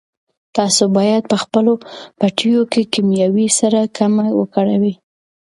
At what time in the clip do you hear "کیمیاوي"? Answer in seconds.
2.93-3.47